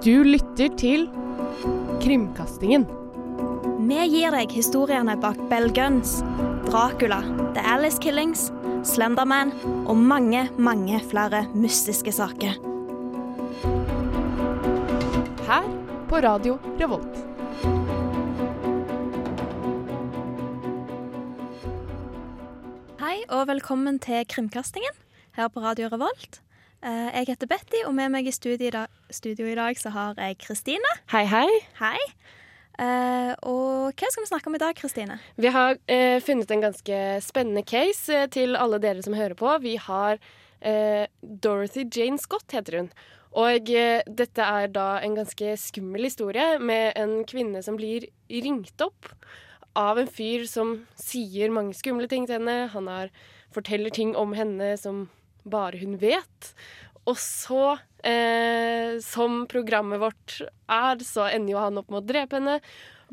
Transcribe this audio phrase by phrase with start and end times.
[0.00, 1.02] Du lytter til
[2.00, 2.86] Krimkastingen.
[3.84, 6.14] Vi gir deg historiene bak Bell Guns,
[6.70, 7.18] Dracula,
[7.52, 8.46] The Alice Killings,
[8.88, 9.52] Slenderman
[9.84, 12.56] og mange, mange flere mystiske saker.
[15.44, 15.68] Her
[16.08, 17.20] på Radio Revolt.
[23.04, 24.96] Hei og velkommen til Krimkastingen
[25.36, 26.40] her på Radio Revolt.
[26.80, 30.92] Eh, Jeg heter Betty, og med meg i studio i dag, så har jeg Kristine.
[31.12, 31.48] Hei, hei.
[31.76, 31.98] Hei.
[32.80, 35.18] Uh, og hva skal vi snakke om i dag, Kristine?
[35.36, 39.52] Vi har uh, funnet en ganske spennende case uh, til alle dere som hører på.
[39.60, 40.20] Vi har
[41.20, 42.88] Dorothy Jane Scott, heter hun.
[43.32, 49.08] Og dette er da en ganske skummel historie med en kvinne som blir ringt opp
[49.72, 52.68] av en fyr som sier mange skumle ting til henne.
[52.74, 53.08] Han har,
[53.56, 55.06] forteller ting om henne som
[55.44, 56.52] bare hun vet.
[57.08, 62.38] Og så, eh, som programmet vårt er, så ender jo han opp med å drepe
[62.38, 62.58] henne.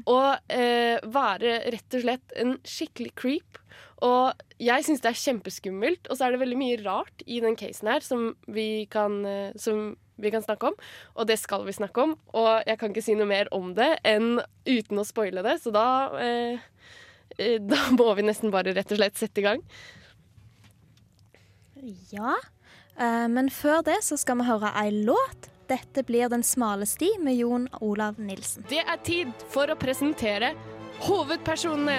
[0.05, 3.61] Og eh, være rett og slett en skikkelig creep.
[4.05, 7.57] Og jeg syns det er kjempeskummelt, og så er det veldig mye rart i den
[7.57, 10.77] casen her som vi kan, eh, som vi kan snakke om.
[11.17, 12.15] Og det skal vi snakke om.
[12.37, 15.73] Og jeg kan ikke si noe mer om det enn uten å spoile det, så
[15.73, 15.87] da
[16.21, 16.59] eh,
[17.37, 19.65] eh, Da må vi nesten bare rett og slett sette i gang.
[22.11, 22.35] Ja,
[22.97, 25.51] eh, men før det så skal vi høre ei låt.
[25.67, 28.63] Dette blir Den smale sti med Jon Olav Nilsen.
[28.69, 30.53] Det er tid for å presentere
[31.03, 31.97] hovedpersonene.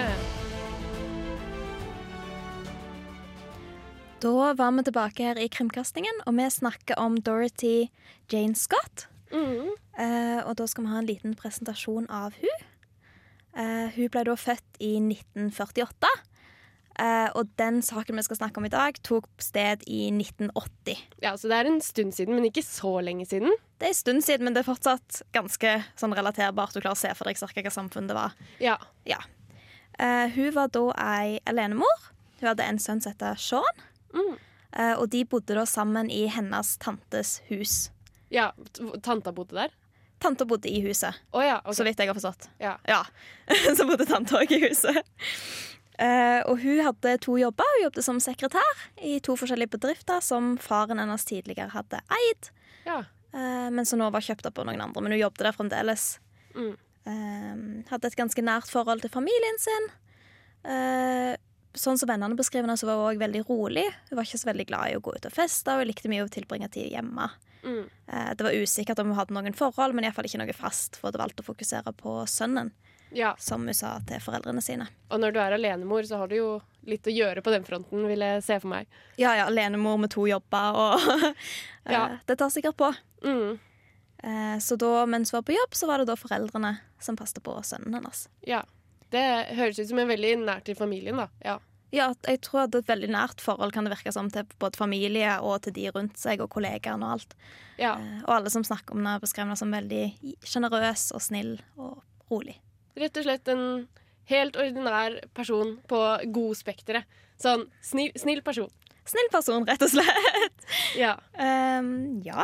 [4.19, 7.87] Da var vi tilbake her i Krimkastingen, og vi snakker om Dorothy
[8.31, 9.07] Jane Scott.
[9.31, 9.69] Mm.
[9.99, 12.65] Eh, og da skal vi ha en liten presentasjon av hun.
[13.55, 16.11] Eh, hun ble da født i 1948.
[16.99, 20.99] Eh, og den saken vi skal snakke om i dag, tok sted i 1980.
[21.23, 23.55] Ja, så det er en stund siden, men ikke så lenge siden.
[23.79, 26.75] Det er en stund siden, men det er fortsatt ganske sånn relaterbart.
[26.75, 28.35] Du klarer å se for deg cirka hva samfunn det var.
[28.59, 28.75] Ja.
[29.07, 29.21] Ja.
[29.95, 32.09] Uh, hun var da ei alenemor.
[32.41, 33.83] Hun hadde en sønn som heter Sean.
[34.11, 34.35] Mm.
[34.75, 37.89] Uh, og de bodde da sammen i hennes tantes hus.
[38.29, 38.51] ja.
[39.03, 39.71] Tanta bodde der?
[40.19, 41.61] Tanta bodde i huset, oh, ja.
[41.63, 41.73] okay.
[41.77, 42.49] så vidt jeg har forstått.
[42.59, 42.73] Ja.
[42.83, 43.05] Ja,
[43.77, 44.99] Så bodde tante òg i huset.
[45.99, 47.67] Eh, og hun hadde to jobber.
[47.75, 52.51] Hun jobbet som sekretær i to forskjellige bedrifter som faren hennes tidligere hadde eid,
[52.85, 53.01] ja.
[53.35, 55.03] eh, men som nå var kjøpt opp av noen andre.
[55.03, 56.07] Men hun jobbet der fremdeles.
[56.55, 56.71] Mm.
[57.03, 57.59] Eh,
[57.91, 59.91] hadde et ganske nært forhold til familien sin.
[61.79, 63.85] Sånn som vennene beskriver henne, så var hun også veldig rolig.
[64.09, 66.11] Hun var ikke så veldig glad i å gå ut og feste, og hun likte
[66.11, 67.27] mye å tilbringe tid hjemme.
[67.61, 67.85] Mm.
[68.35, 71.21] Det var usikkert om hun hadde noen forhold, men iallfall ikke noe fast, for hun
[71.21, 72.73] valgte å fokusere på sønnen,
[73.15, 73.35] ja.
[73.39, 74.87] som hun sa til foreldrene sine.
[75.09, 76.49] Og når du er alenemor, så har du jo
[76.89, 78.89] litt å gjøre på den fronten, vil jeg se for meg.
[79.21, 82.03] Ja ja, alenemor med to jobber og eh, Ja.
[82.25, 82.91] Det tar sikkert på.
[83.25, 83.59] Mm.
[84.23, 87.43] Eh, så da, mens hun var på jobb, så var det da foreldrene som passet
[87.43, 88.27] på sønnen hennes.
[88.47, 88.63] Ja.
[89.09, 89.25] Det
[89.57, 91.29] høres ut som en veldig nær til familien, da.
[91.45, 91.57] Ja.
[91.89, 95.39] Ja, jeg tror at et veldig nært forhold kan det virke som til både familie
[95.41, 97.33] og til de rundt seg, og kollegaene og alt.
[97.81, 97.95] ja.
[97.97, 100.03] Eh, og alle som snakker om henne, beskriver henne som veldig
[100.45, 102.59] sjenerøs og snill og rolig.
[102.97, 103.63] Rett og slett en
[104.29, 107.19] helt ordinær person på god spekteret.
[107.39, 108.69] Sånn snill, snill person.
[109.09, 110.65] Snill person, rett og slett.
[110.99, 111.15] Ja.
[111.33, 112.43] Um, ja.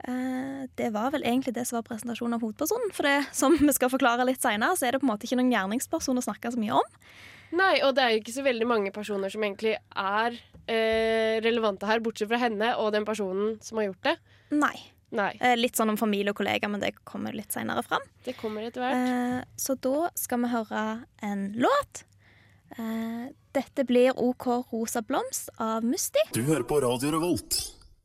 [0.00, 2.92] Uh, det var vel egentlig det som var presentasjonen av hovedpersonen.
[2.96, 5.40] For det som vi skal forklare litt seinere, så er det på en måte ikke
[5.40, 6.96] noen gjerningsperson å snakke så mye om.
[7.58, 10.38] Nei, og det er jo ikke så veldig mange personer som egentlig er
[10.70, 14.16] eh, relevante her, bortsett fra henne og den personen som har gjort det.
[14.54, 14.76] Nei.
[15.16, 15.32] Nei.
[15.40, 18.04] Eh, litt sånn om familie og kollegaer, men det kommer litt seinere fram.
[18.24, 18.94] Det kommer etter hvert.
[18.94, 20.84] Eh, så da skal vi høre
[21.26, 22.04] en låt.
[22.78, 23.26] Eh,
[23.56, 26.22] dette blir OK Rosa blomst av Musti.
[26.34, 27.58] Du hører på Radio Revolt,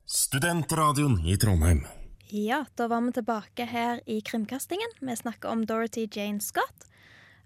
[0.09, 1.85] studentradioen i Trondheim.
[2.33, 4.97] Ja, da var vi tilbake her i Krimkastingen.
[4.99, 6.89] Vi snakker om Dorothy Jane Scott.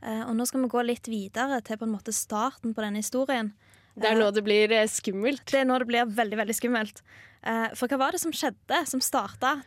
[0.01, 3.03] Eh, og nå skal vi gå litt videre til på en måte starten på denne
[3.03, 3.51] historien.
[3.99, 5.43] Det er nå det blir skummelt.
[5.51, 7.01] Det er nå det blir veldig veldig skummelt.
[7.44, 9.59] Eh, for hva var det som skjedde, som starta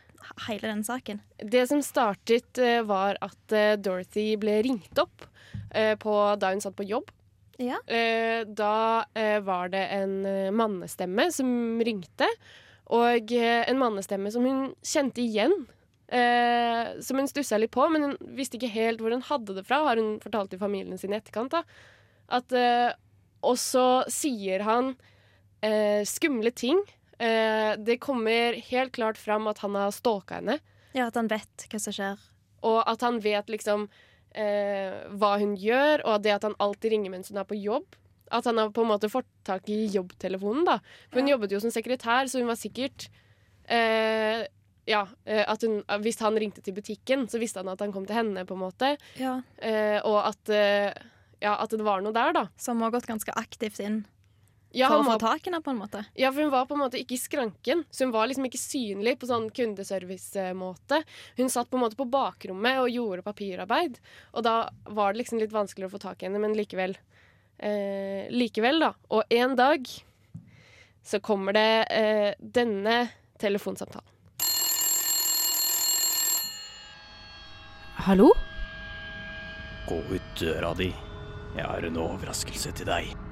[0.47, 1.21] hele denne saken?
[1.37, 5.29] Det som startet, eh, var at eh, Dorothy ble ringt opp
[5.73, 7.07] på, da hun satt på jobb.
[7.57, 7.79] Ja.
[8.45, 8.73] Da
[9.41, 10.19] var det en
[10.53, 12.27] mannestemme som ringte,
[12.93, 15.55] og en mannestemme som hun kjente igjen.
[16.13, 19.65] Eh, som hun stussa litt på, men hun visste ikke helt hvor hun hadde det
[19.65, 21.57] fra, har hun fortalt til familien sin i etterkant.
[21.57, 21.63] da.
[22.37, 22.53] At,
[23.41, 24.93] og så sier han
[25.65, 26.85] eh, skumle ting.
[27.19, 30.59] Eh, det kommer helt klart fram at han har stalka henne.
[30.93, 32.17] ja, at han vet hva som skjer.
[32.63, 33.87] Og at han vet liksom
[34.35, 37.95] eh, hva hun gjør, og det at han alltid ringer mens hun er på jobb.
[38.31, 40.65] At han har på en måte fått tak i jobbtelefonen.
[40.65, 40.79] da
[41.11, 41.35] For hun Ja.
[41.35, 43.09] jobbet jo som sekretær, så hun var sikkert
[43.69, 44.45] eh,
[44.85, 48.05] ja, eh, at hun, Hvis han ringte til butikken, så visste han at han kom
[48.05, 48.97] til henne, på en måte.
[49.19, 49.41] Ja.
[49.57, 50.93] Eh, og at, eh,
[51.41, 52.47] ja, at det var noe der, da.
[52.57, 54.05] Som har gått ganske aktivt inn
[54.73, 56.01] Ja, for å få tak i henne, på en måte.
[56.17, 58.61] ja, for hun var på en måte ikke i skranken, så hun var liksom ikke
[58.61, 61.03] synlig på sånn kundeservice-måte.
[61.37, 63.99] Hun satt på en måte på bakrommet og gjorde papirarbeid,
[64.33, 64.55] og da
[64.89, 66.97] var det liksom litt vanskeligere å få tak i henne, men likevel.
[67.61, 68.93] Eh, likevel, da.
[69.13, 69.85] Og en dag
[71.03, 72.97] så kommer det eh, denne
[73.37, 74.09] telefonsamtalen.
[78.03, 78.33] Hallo?
[79.87, 80.89] Gå ut døra di.
[81.53, 83.22] Jeg har en overraskelse til deg.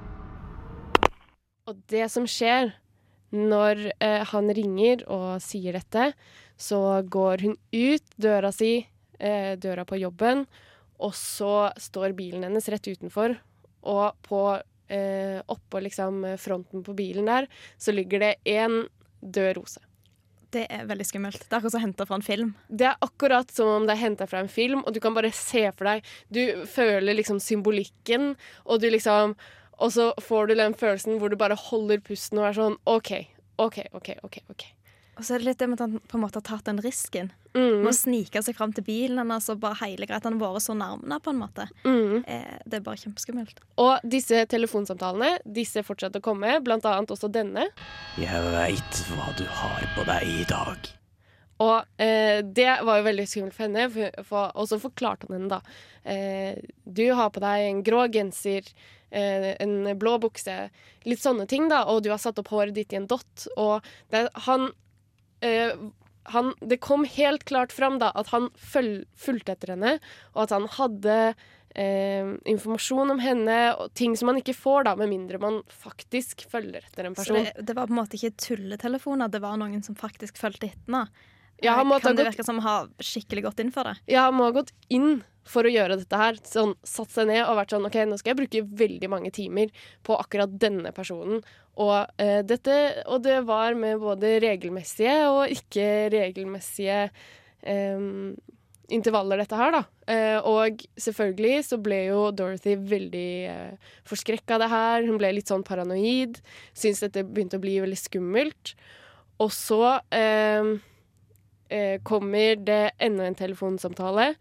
[1.72, 2.74] Og det som skjer
[3.32, 6.10] når eh, han ringer og sier dette,
[6.60, 8.74] så går hun ut døra si,
[9.20, 10.44] eh, døra på jobben,
[11.02, 13.38] og så står bilen hennes rett utenfor,
[13.88, 14.42] og på
[14.92, 17.48] eh, oppå liksom fronten på bilen der,
[17.80, 18.84] så ligger det én
[19.22, 19.80] død rose.
[20.52, 21.46] Det er veldig skummelt.
[21.48, 22.52] Det er akkurat som henta fra en film.
[22.68, 25.32] Det er akkurat som om det er henta fra en film, og du kan bare
[25.32, 28.34] se for deg Du føler liksom symbolikken,
[28.68, 29.38] og du liksom
[29.82, 33.16] Og så får du den følelsen hvor du bare holder pusten og er sånn OK,
[33.58, 34.12] OK, OK.
[34.28, 34.68] ok, ok.
[35.20, 36.80] Og så er det litt det med at han på en måte har tatt den
[36.82, 37.28] risken.
[37.54, 40.54] Mm, Med å snike seg fram til bilen hennes og bare hele greit han har
[40.56, 41.66] vært så nærme, på en måte.
[41.84, 42.24] mm.
[42.26, 43.60] Eh, det er bare kjempeskummelt.
[43.84, 47.68] Og disse telefonsamtalene disse fortsetter å komme, blant annet også denne.
[48.22, 50.90] Jeg veit hva du har på deg i dag.
[51.62, 55.38] Og eh, det var jo veldig skummelt for henne, for, for, og så forklarte han
[55.38, 55.62] henne da.
[56.04, 58.68] Eh, du har på deg en grå genser,
[59.14, 60.58] eh, en blå bukse,
[61.08, 63.48] litt sånne ting, da, og du har satt opp håret ditt i en dott.
[63.62, 64.72] Og det, han,
[65.46, 65.74] eh,
[66.34, 69.98] han Det kom helt klart fram da at han føl, fulgte etter henne,
[70.34, 71.18] og at han hadde
[71.76, 76.48] eh, informasjon om henne, og ting som man ikke får, da, med mindre man faktisk
[76.50, 77.44] følger etter en Så person.
[77.44, 80.90] det, det var på en måte ikke tulletelefoner, det var noen som faktisk fulgte etter
[80.90, 81.06] henne.
[81.62, 83.96] Ja, han måtte kan det gått- virke som å ha skikkelig gått inn for det?
[84.08, 86.38] Ja, han må ha gått inn for å gjøre dette her.
[86.46, 89.70] Sånn, satt seg ned og vært sånn OK, nå skal jeg bruke veldig mange timer
[90.06, 91.42] på akkurat denne personen.
[91.78, 97.10] Og, eh, dette, og det var med både regelmessige og ikke regelmessige
[97.64, 98.34] eh,
[98.92, 99.84] intervaller, dette her, da.
[100.12, 105.06] Eh, og selvfølgelig så ble jo Dorothy veldig eh, forskrekka av det her.
[105.08, 106.42] Hun ble litt sånn paranoid.
[106.76, 108.74] Syntes dette begynte å bli veldig skummelt.
[109.42, 110.74] Og så eh,
[111.72, 114.34] eh, kommer det enda en telefonsamtale.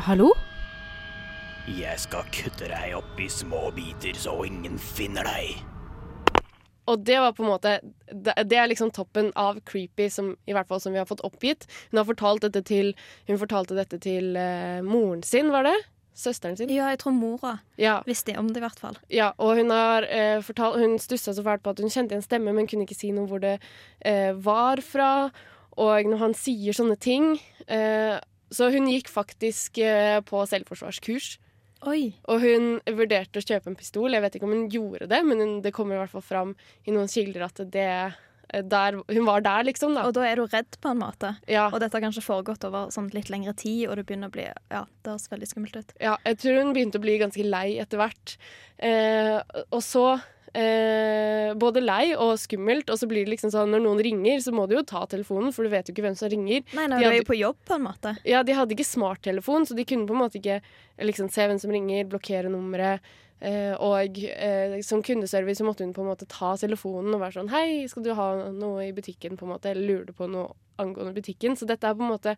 [0.00, 0.30] Hallo?
[1.70, 5.60] Jeg skal kutte deg opp i små biter så ingen finner deg.
[6.90, 7.76] Og det var på en måte
[8.10, 11.68] Det, er liksom toppen av creepy, som, i hvert fall som vi har fått oppgitt.
[11.90, 12.94] Hun har fortalt dette til
[13.28, 15.76] Hun fortalte dette til eh, moren sin, var det?
[16.20, 16.68] Søsteren sin?
[16.72, 18.02] Ja, jeg tror mora Ja.
[18.06, 18.98] visste om det, i hvert fall.
[19.08, 22.22] ja og hun har eh, fortalt Hun stussa så fælt på at hun kjente en
[22.22, 23.56] stemme, men kunne ikke si noe hvor det
[24.04, 25.30] eh, var fra.
[25.80, 28.18] Og når han sier sånne ting eh,
[28.52, 31.38] Så hun gikk faktisk eh, på selvforsvarskurs.
[31.88, 32.12] Oi.
[32.28, 34.12] Og hun vurderte å kjøpe en pistol.
[34.12, 36.50] Jeg vet ikke om hun gjorde det, men hun, det kommer i hvert fall fram
[36.84, 37.86] i noen kilder at det
[38.52, 39.94] der, Hun var der, liksom.
[39.94, 40.02] da.
[40.08, 41.36] Og da er du redd, på en måte.
[41.48, 44.34] Ja, Og dette har kanskje foregått over sånn litt lengre tid, og det begynner å
[44.34, 45.92] bli Ja, det høres veldig skummelt ut.
[46.00, 48.36] ja, jeg tror hun begynte å bli ganske lei etter hvert.
[48.78, 50.20] Eh, og så
[50.54, 52.90] eh, Både lei og skummelt.
[52.90, 55.52] Og så blir det liksom sånn når noen ringer, så må du jo ta telefonen,
[55.54, 56.64] for du vet jo ikke hvem som ringer.
[56.74, 58.16] Nei, nei, De du er hadde- jo på jobb, på en måte.
[58.24, 60.60] Ja, de hadde ikke smarttelefon, så de kunne på en måte ikke
[61.00, 63.00] liksom, se hvem som ringer, blokkere nummeret.
[63.40, 67.38] Eh, og eh, som kundeservice så måtte hun på en måte ta telefonen og være
[67.38, 69.38] sånn Hei, skal du ha noe i butikken?
[69.40, 71.56] på en måte, Eller lurer du på noe angående butikken?
[71.56, 72.34] Så dette er på en måte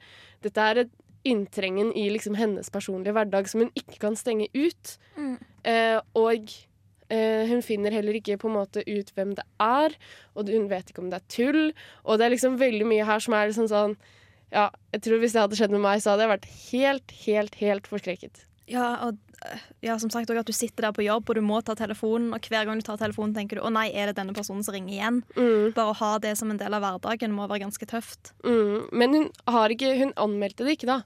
[0.46, 0.92] Dette er et
[1.26, 4.96] inntrengen i liksom hennes personlige hverdag som hun ikke kan stenge ut.
[5.14, 5.36] Mm.
[5.70, 6.48] Eh, og
[7.14, 9.94] eh, hun finner heller ikke på en måte ut hvem det er,
[10.34, 11.62] og hun vet ikke om det er tull.
[12.02, 13.96] Og det er liksom veldig mye her som er liksom sånn
[14.52, 17.54] Ja, jeg tror hvis det hadde skjedd med meg, så hadde jeg vært helt, helt,
[17.62, 18.42] helt forskrekket.
[18.68, 19.31] Ja, og
[19.82, 22.40] ja, som sagt at du sitter der på jobb, og du må ta telefonen, og
[22.40, 24.94] hver gang du tar telefonen, tenker du 'Å nei, er det denne personen som ringer
[24.94, 28.32] igjen?' Mm, Bare å ha det som en del av hverdagen må være ganske tøft.
[28.44, 28.88] mm.
[28.92, 31.02] Men hun, har ikke, hun anmeldte det ikke, da.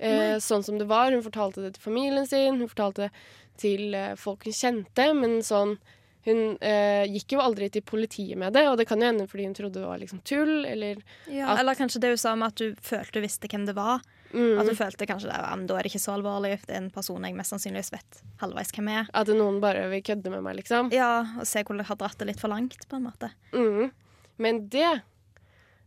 [0.00, 1.10] Eh, sånn som det var.
[1.10, 3.10] Hun fortalte det til familien sin, hun fortalte det
[3.56, 5.78] til eh, folk hun kjente, men sånn
[6.26, 9.44] Hun eh, gikk jo aldri til politiet med det, og det kan jo hende fordi
[9.46, 12.48] hun trodde det var liksom tull, eller Ja, At- eller kanskje det hun sa med
[12.48, 14.00] at du følte du visste hvem det var.
[14.32, 16.54] Mm, At du følte kanskje det, ja, men da er det ikke så alvorlig.
[16.64, 19.10] Det er en person jeg mest sannsynligvis vet halvveis hvem er.
[19.16, 20.92] At noen bare vil kødde med meg, liksom.
[20.94, 23.32] Ja, og se hvor jeg har dratt det litt for langt, på en måte.
[23.54, 23.90] Mm.
[24.38, 24.90] Men det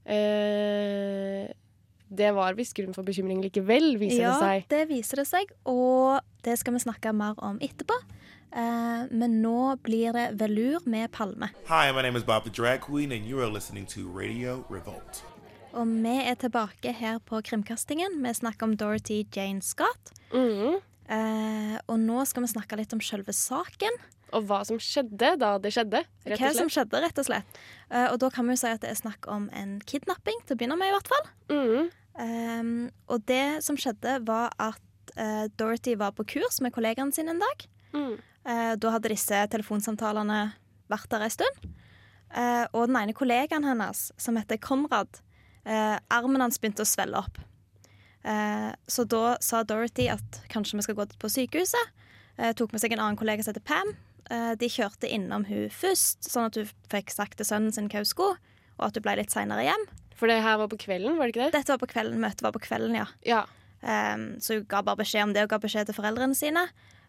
[0.05, 1.51] eh,
[2.12, 4.65] Det var visst grunn for bekymring likevel, viser ja, det seg.
[4.74, 7.95] det viser det seg, og det skal vi snakke mer om etterpå.
[8.51, 11.53] Uh, men nå blir det velur med Palme.
[11.69, 15.24] Hi, my name is Bob the Drag Queen, and you are listening to Radio Revolt.
[15.71, 18.17] Og vi er tilbake her på Krimkastingen.
[18.23, 20.11] Vi snakker om Dorothy Jane Scott.
[20.33, 20.81] Mm.
[21.11, 23.99] Eh, og nå skal vi snakke litt om selve saken.
[24.35, 27.61] Og hva som skjedde da det skjedde, rett Hva som skjedde, rett og slett.
[27.89, 30.55] Eh, og da kan vi jo si at det er snakk om en kidnapping, til
[30.55, 31.27] å begynne med i hvert fall.
[31.51, 31.89] Mm.
[32.25, 32.71] Eh,
[33.11, 37.43] og det som skjedde, var at eh, Dorothy var på kurs med kollegaene sine en
[37.43, 37.67] dag.
[37.95, 38.13] Mm.
[38.19, 40.43] Eh, da hadde disse telefonsamtalene
[40.91, 41.67] vært der en stund.
[42.31, 45.19] Eh, og den ene kollegaen hennes, som heter Konrad,
[45.65, 47.39] eh, armen hans begynte å svelle opp.
[48.23, 51.97] Eh, så da sa Dorothy at kanskje vi skal gå på sykehuset.
[52.37, 53.95] Eh, tok med seg en annen kollega som heter Pam.
[54.31, 58.03] Eh, de kjørte innom hun først, sånn at hun fikk sagt til sønnen sin hva
[58.03, 58.37] hun skulle,
[58.77, 59.89] og at hun ble litt seinere hjem.
[60.15, 61.55] For det her var på kvelden, var det ikke det?
[61.57, 63.07] Dette var på kvelden, møtet var på kvelden, ja.
[63.25, 63.41] Ja.
[63.81, 66.67] Um, så hun ga bare beskjed om det og ga beskjed til foreldrene sine.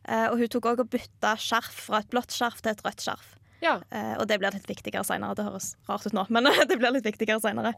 [0.09, 3.05] Uh, og hun tok òg og bytta skjerf fra et blått skjerf til et rødt
[3.05, 3.35] skjerf.
[3.63, 3.77] Ja.
[3.95, 5.37] Eh, og det blir litt viktigere seinere.
[5.39, 7.75] Det høres rart ut nå, men det blir litt viktigere seinere.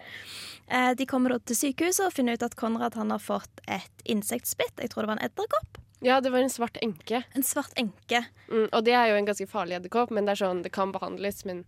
[0.67, 4.05] Eh, de kommer da til sykehuset og finner ut at Konrad han har fått et
[4.09, 4.81] insektspytt.
[4.81, 5.81] Jeg tror det var en edderkopp.
[6.05, 7.23] Ja, det var en svart enke.
[7.33, 8.25] En svart enke.
[8.51, 10.93] Mm, og det er jo en ganske farlig edderkopp, men det er sånn, det kan
[10.93, 11.63] behandles, men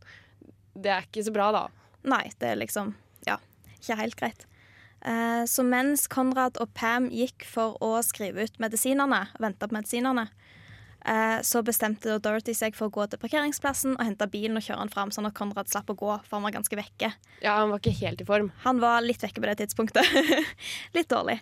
[0.77, 1.63] det er ikke så bra, da.
[2.07, 2.95] Nei, det er liksom
[3.27, 3.39] Ja,
[3.79, 4.45] ikke helt greit.
[5.07, 10.27] Eh, så mens Konrad og Pam gikk for å skrive ut medisinene, vente på medisinene,
[11.47, 14.91] så bestemte Dorothy seg for å gå til parkeringsplassen og hente bilen og kjøre den
[14.91, 17.13] fram, sånn at Konrad slapp å gå, for han var ganske vekke.
[17.45, 18.49] Ja, han var ikke helt i form.
[18.65, 20.03] Han var litt vekke på det tidspunktet.
[20.97, 21.37] litt dårlig.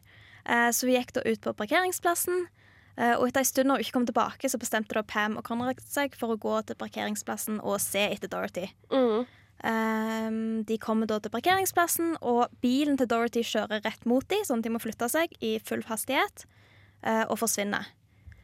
[0.44, 2.44] Eh, så vi gikk da ut på parkeringsplassen.
[2.98, 5.44] eh, Og etter en stund når hun ikke kom tilbake, så bestemte da Pam og
[5.48, 8.68] Konrad seg for å gå til parkeringsplassen og se etter Dorothy.
[8.92, 9.24] Mm.
[9.64, 14.60] Ehm, de kommer da til parkeringsplassen, og bilen til Dorothy kjører rett mot dem, sånn
[14.60, 16.44] at de må flytte seg i full hastighet,
[17.02, 17.88] eh, og forsvinner.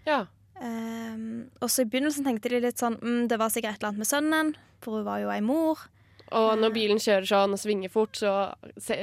[0.08, 0.22] Ja.
[0.60, 3.92] Ehm, og så I begynnelsen tenkte de litt sånn mm, det var sikkert et eller
[3.94, 4.52] annet med sønnen,
[4.84, 5.80] for hun var jo ei mor.
[6.30, 8.52] Og når bilen kjører sånn og svinger fort, så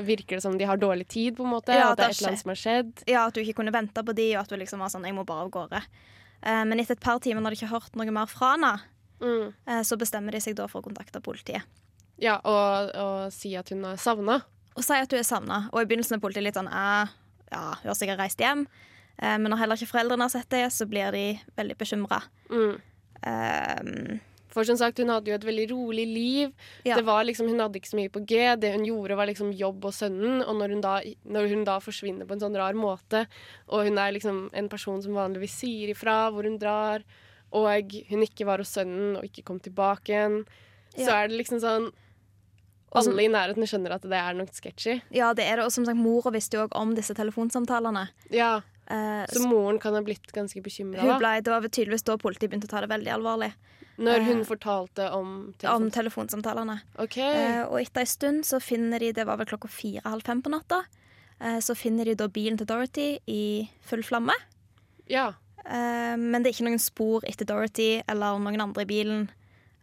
[0.08, 1.74] virker det som de har dårlig tid, på en måte.
[1.76, 2.92] Ja, at det er et eller annet som har skjedd.
[3.10, 5.18] Ja, At du ikke kunne vente på de, og at du liksom var sånn jeg
[5.18, 5.82] må bare av gårde.
[6.40, 8.76] Uh, men etter et par timer når de ikke har hørt noe mer fra henne,
[9.18, 9.48] Mm.
[9.66, 11.66] uh, så bestemmer de seg da for å kontakte politiet.
[12.22, 14.44] Ja, og, og si at hun er savna.
[14.78, 15.58] Og si at hun er savna.
[15.74, 17.10] Og i begynnelsen er politiet litt sånn eh,
[17.50, 18.68] ja, hun har sikkert reist hjem.
[19.17, 21.25] Eh, men når heller ikke foreldrene har sett det, så blir de
[21.57, 22.21] veldig bekymra.
[22.53, 22.79] Mm.
[23.27, 24.19] Um,
[24.53, 26.53] For som sagt, hun hadde jo et veldig rolig liv.
[26.86, 26.95] Ja.
[26.95, 28.55] Det var liksom, Hun hadde ikke så mye på G.
[28.57, 30.41] Det hun gjorde, var liksom jobb og sønnen.
[30.45, 30.95] Og når hun, da,
[31.25, 33.25] når hun da forsvinner på en sånn rar måte,
[33.67, 37.05] og hun er liksom en person som vanligvis sier ifra hvor hun drar,
[37.53, 40.41] og hun ikke var hos sønnen og ikke kom tilbake igjen,
[40.97, 41.91] så er det liksom sånn
[42.97, 45.01] Alle i nærheten skjønner at det er noe sketchy.
[45.13, 45.65] ja, det er det.
[45.67, 48.07] Og som sagt, mora visste jo òg om disse telefonsamtalene.
[48.33, 52.70] Ja, Eh, Så moren kan ha blitt ganske bekymra det var tydeligvis da politiet begynte
[52.70, 53.53] å ta det veldig alvorlig.
[53.98, 55.91] når hun uh, fortalte om Om telefon.
[55.91, 56.82] telefonsamtalene.
[57.01, 57.34] Okay.
[57.34, 60.53] Uh, og etter en stund så finner de Det var vel klokka fire-halv fem på
[60.53, 60.86] natta.
[61.62, 64.34] Så finner de da bilen til Dorothy i full flamme.
[65.06, 65.34] Ja.
[66.17, 69.27] Men det er ikke noen spor etter Dorothy eller noen andre i bilen.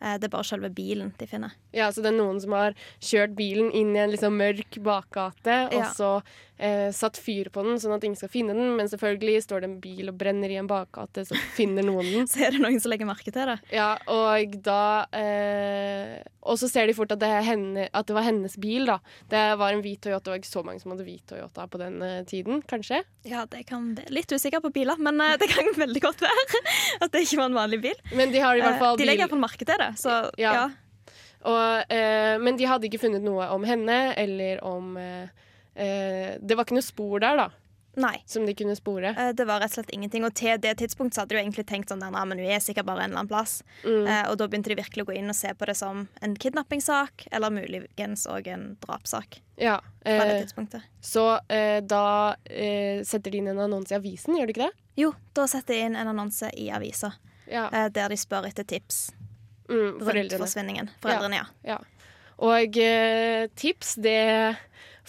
[0.04, 1.54] Eh, det er bare selve bilen de finner.
[1.72, 5.56] ja, så det er noen som har kjørt bilen inn i en liksom mørk bakgate,
[5.72, 6.10] og så
[6.58, 9.70] eh, satt fyr på den sånn at ingen skal finne den, men selvfølgelig står det
[9.70, 12.28] en bil og brenner i en bakgate, så finner noen den.
[12.34, 13.56] Så er det noen som legger merke til det.
[13.74, 18.26] Ja, og da eh, Og så ser de fort at det, henne, at det var
[18.26, 18.98] hennes bil, da.
[19.32, 21.80] Det var en hvit Toyota, det var ikke så mange som hadde hvit Toyota på
[21.80, 23.00] den eh, tiden, kanskje.
[23.24, 26.44] Ja, det kan Litt usikker på biler, men eh, det kan veldig godt være
[27.00, 28.02] at det ikke var en vanlig bil.
[28.12, 30.52] Men de har i hvert fall de legger iallfall merke til det, så Ja.
[30.54, 30.70] ja.
[31.44, 35.26] Og, eh, men de hadde ikke funnet noe om henne, eller om eh,
[35.76, 37.48] eh, Det var ikke noe spor der, da,
[38.00, 38.22] Nei.
[38.26, 39.10] som de kunne spore.
[39.12, 40.24] eh, Det var rett og slett ingenting.
[40.24, 42.60] Og til det tidspunktet så hadde de jo egentlig tenkt sånn der, men hun er
[42.64, 43.58] sikkert bare en eller annen plass.
[43.84, 44.06] Mm.
[44.08, 46.34] Eh, og da begynte de virkelig å gå inn og se på det som en
[46.34, 49.40] kidnappingssak, eller muligens òg en drapssak.
[49.60, 50.82] Ja, Fra det eh, tidspunktet.
[51.02, 52.34] så eh, da
[53.04, 54.72] setter de inn en annonse i avisen, gjør de ikke det?
[54.96, 57.12] Jo, da setter de inn en annonse i avisa
[57.46, 57.68] Ja.
[57.90, 59.10] der de spør etter tips
[59.68, 60.40] Mm, rundt foreldrene.
[60.44, 60.90] forsvinningen.
[61.02, 61.46] Foreldrene, ja.
[61.74, 61.78] Ja.
[62.44, 64.56] Og eh, tips, det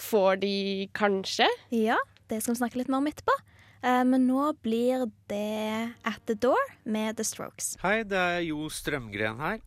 [0.00, 1.48] får de kanskje.
[1.74, 1.96] Ja,
[2.30, 3.34] det skal vi snakke litt mer om etterpå.
[3.82, 7.74] Eh, men nå blir det At the Door med The Strokes.
[7.82, 9.60] Hei, det er Jo Strømgren her.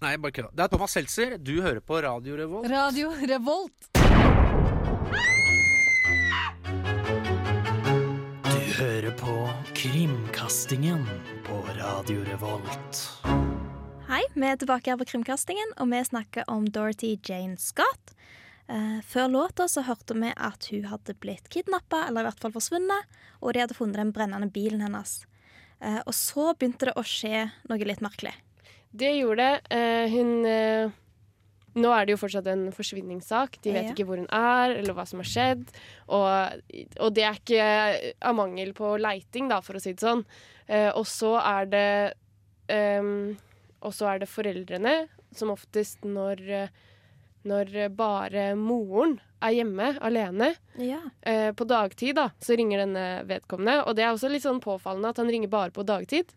[0.00, 0.52] Nei, bare kødda.
[0.54, 1.38] Det er Thomas Seltzer.
[1.42, 2.70] Du hører på Radio Revolt.
[2.70, 3.88] Radio Revolt.
[8.44, 9.34] Du hører på
[9.74, 11.02] Krimkastingen
[11.48, 13.02] på Radio Revolt.
[14.08, 18.14] Hei, vi er tilbake her på Krimkastingen, og vi snakker om Dorothy Jane Scott.
[18.68, 22.54] Eh, før låta så hørte vi at hun hadde blitt kidnappa, eller i hvert fall
[22.54, 25.18] forsvunnet, og de hadde funnet den brennende bilen hennes.
[25.84, 28.32] Eh, og så begynte det å skje noe litt merkelig.
[28.96, 29.76] Det gjorde det.
[29.76, 30.96] Eh, hun eh,
[31.78, 33.58] Nå er det jo fortsatt en forsvinningssak.
[33.62, 33.90] De vet Ja.
[33.92, 35.68] ikke hvor hun er, eller hva som har skjedd.
[36.08, 36.62] Og,
[36.98, 37.66] og det er ikke
[38.24, 40.24] av mangel på leiting, da, for å si det sånn.
[40.66, 41.90] Eh, og så er det
[42.72, 43.36] ehm,
[43.86, 44.94] Og så er det foreldrene,
[45.36, 46.40] som oftest når,
[47.46, 50.52] når bare moren er hjemme alene.
[50.82, 51.00] Ja.
[51.22, 53.84] Eh, på dagtid da, så ringer denne vedkommende.
[53.86, 56.34] Og det er også litt sånn påfallende at han ringer bare på dagtid.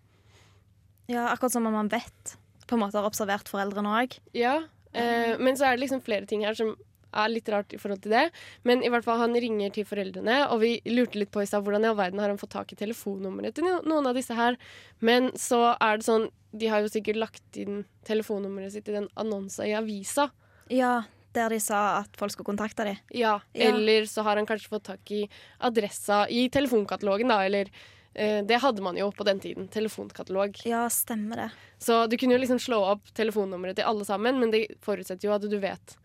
[1.11, 4.13] ja, akkurat som om han vet på en måte har observert foreldrene òg.
[4.37, 4.61] Ja,
[4.93, 6.75] eh, men så er det liksom flere ting her som
[7.13, 8.25] er litt rart i forhold til det.
[8.67, 11.65] Men i hvert fall han ringer til foreldrene, og vi lurte litt på i stad
[11.65, 14.59] hvordan i all verden har han fått tak i telefonnummeret til noen av disse her.
[14.99, 19.09] Men så er det sånn, de har jo sikkert lagt inn telefonnummeret sitt i den
[19.19, 20.29] annonsa i avisa.
[20.71, 21.01] Ja,
[21.35, 22.99] der de sa at folk skulle kontakte dem.
[23.15, 25.23] Ja, eller så har han kanskje fått tak i
[25.63, 27.71] adressa i telefonkatalogen, da, eller
[28.13, 29.69] eh, det hadde man jo på den tiden.
[29.71, 30.59] Telefonkatalog.
[30.67, 31.49] Ja, stemmer det.
[31.81, 35.35] Så du kunne jo liksom slå opp telefonnummeret til alle sammen, men det forutsetter jo
[35.37, 35.97] at du vet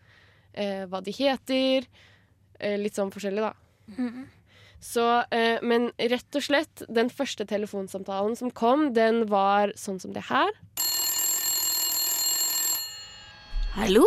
[0.57, 1.87] eh, hva de heter.
[2.59, 3.53] Eh, litt sånn forskjellig, da.
[4.83, 10.13] Så, eh, men rett og slett, den første telefonsamtalen som kom, den var sånn som
[10.13, 10.51] det her.
[13.77, 14.05] Hallo?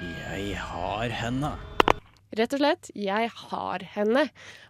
[0.00, 1.52] Jeg har henne.
[2.38, 4.26] Rett og slett, jeg har henne.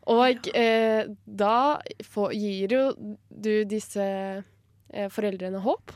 [0.09, 2.83] Og eh, da får, gir jo
[3.29, 5.93] du disse eh, foreldrene håp.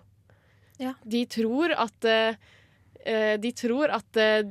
[0.83, 0.97] Ja.
[1.07, 2.35] De tror at eh,
[3.04, 4.44] De tror at eh,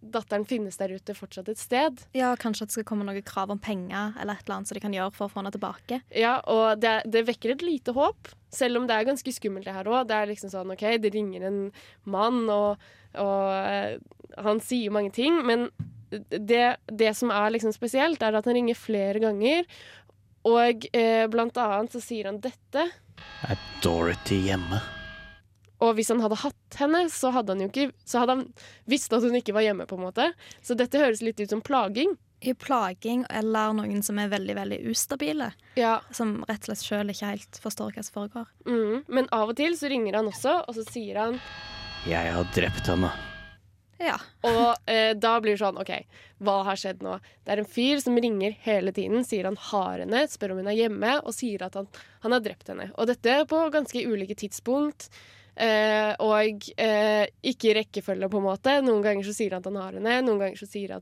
[0.00, 2.00] datteren finnes der ute fortsatt et sted.
[2.16, 4.76] Ja, Kanskje at det skal komme noen krav om penger eller et eller annet så
[4.76, 6.00] de kan gjøre for å få henne tilbake.
[6.16, 9.76] Ja, og det, det vekker et lite håp, selv om det er ganske skummelt det
[9.76, 10.08] her òg.
[10.08, 11.60] Det er liksom sånn OK, det ringer en
[12.08, 13.98] mann, og, og eh,
[14.40, 15.68] han sier mange ting, men
[16.10, 19.68] det, det som er liksom spesielt, er at han ringer flere ganger,
[20.48, 22.88] og eh, blant annet så sier han dette.
[23.44, 24.80] Er Dorothy hjemme?
[25.84, 28.44] Og hvis han hadde hatt henne, så hadde han jo ikke Så hadde han
[28.86, 30.32] visst at hun ikke var hjemme, på en måte.
[30.62, 32.16] Så dette høres litt ut som plaging.
[32.40, 35.50] I plaging eller noen som er veldig veldig ustabile.
[35.76, 38.46] Ja, Som rett og slett sjøl ikke helt forstår hva som foregår.
[38.66, 39.02] mm.
[39.08, 41.40] Men av og til så ringer han også, og så sier han
[42.08, 43.10] Jeg har drept henne.
[44.00, 44.16] Ja.
[44.48, 45.90] Og eh, da blir det sånn, OK,
[46.40, 47.18] hva har skjedd nå?
[47.44, 50.70] Det er en fyr som ringer hele tiden, sier han har henne, spør om hun
[50.72, 51.90] er hjemme, og sier at han,
[52.24, 52.88] han har drept henne.
[52.96, 55.10] Og dette på ganske ulike tidspunkt.
[55.56, 58.76] Eh, og eh, ikke i rekkefølge, på en måte.
[58.84, 60.98] Noen ganger så sier han at han har henne, noen ganger så sier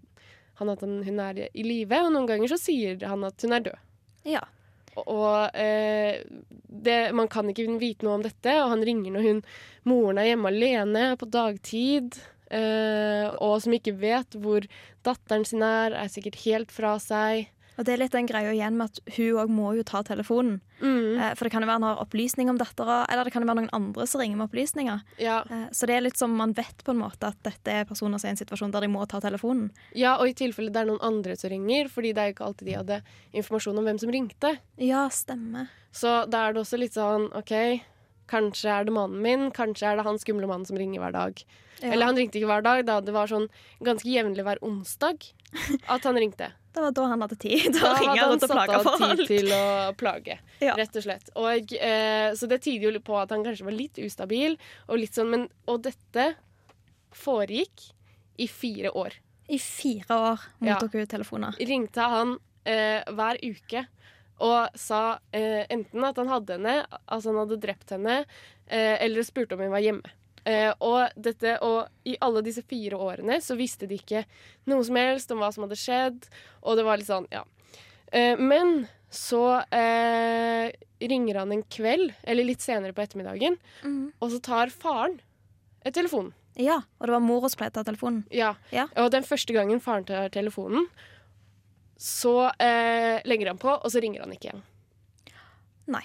[0.58, 3.58] han at han, hun er i live, og noen ganger så sier han at hun
[3.58, 3.84] er død.
[4.36, 4.44] ja.
[4.98, 6.24] Og, og eh,
[6.66, 9.44] det, man kan ikke vite noe om dette, og han ringer når hun,
[9.86, 12.18] moren er hjemme alene på dagtid,
[12.50, 14.66] eh, og som ikke vet hvor
[15.06, 17.46] datteren sin er, er sikkert helt fra seg.
[17.78, 20.60] Og det er litt den greia igjen med at hun òg må jo ta telefonen.
[20.82, 23.42] Mm, Eh, For det kan jo være han har opplysning om dattera, eller det kan
[23.42, 25.00] jo være noen andre som ringer med opplysninger.
[25.18, 25.40] ja.
[25.50, 28.18] Eh, Så det er litt som man vet på en måte at dette er personer
[28.18, 29.70] som er i en situasjon der de må ta telefonen.
[29.94, 32.46] ja, og i tilfelle det er noen andre som ringer, fordi det er jo ikke
[32.46, 34.58] alltid de hadde informasjon om hvem som ringte.
[34.76, 35.68] Ja, stemmer.
[35.92, 37.80] Så da er det også litt sånn OK,
[38.28, 41.42] kanskje er det mannen min, kanskje er det han skumle mannen som ringer hver dag.
[41.80, 41.92] Ja.
[41.92, 43.00] Eller han ringte ikke hver dag, da.
[43.00, 43.48] Det var sånn
[43.82, 45.32] ganske jevnlig hver onsdag
[45.88, 46.50] at han ringte.
[46.74, 48.58] Det var da han hadde tid til Da å hadde ringe han rundt og satt
[48.58, 49.16] plage av folk.
[49.18, 49.62] tid til å
[49.98, 50.74] plage, Ja.
[50.78, 51.30] rett og slett.
[51.34, 54.58] Og, eh, så det tyder jo på at han kanskje var litt ustabil,
[54.88, 56.34] og litt sånn, men, og dette
[57.14, 57.88] foregikk
[58.38, 59.16] i fire år.
[59.48, 61.56] I fire år mottok hun telefoner.
[61.58, 62.36] Ringte han
[62.68, 63.86] eh, hver uke
[64.44, 66.74] og sa eh, enten at han hadde henne,
[67.10, 68.20] altså han hadde drept henne,
[68.68, 70.12] eh, eller spurte om hun var hjemme.
[70.44, 74.24] Eh, og, dette, og i alle disse fire årene så visste de ikke
[74.70, 76.28] noe som helst om hva som hadde skjedd,
[76.62, 77.44] og det var litt sånn, ja.
[78.12, 80.68] Eh, men så eh,
[81.00, 84.02] ringer han en kveld, eller litt senere på ettermiddagen, mm.
[84.18, 85.18] og så tar faren
[85.86, 86.32] et telefon.
[86.58, 88.24] Ja, og det var mora som pleide å ta telefonen.
[88.34, 88.56] Ja.
[88.74, 88.88] Ja.
[88.98, 90.88] Og den første gangen faren tar telefonen,
[91.98, 94.64] så eh, legger han på, og så ringer han ikke igjen.
[95.88, 96.04] Nei.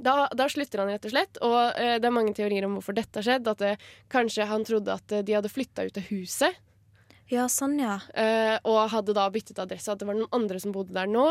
[0.00, 2.96] Da, da slutter han rett og slett, og eh, det er mange teorier om hvorfor
[2.96, 3.48] dette har skjedd.
[3.52, 3.74] At det,
[4.12, 6.60] kanskje han trodde at eh, de hadde flytta ut av huset,
[7.30, 8.00] Ja, sånn, ja.
[8.18, 11.26] eh, og hadde da byttet adresse, at det var noen andre som bodde der nå.